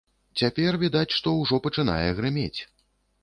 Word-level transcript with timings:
Цяпер, 0.41 0.77
відаць 0.83 1.15
што, 1.17 1.33
ужо 1.43 1.59
пачынае 1.67 2.09
грымець. 2.21 2.59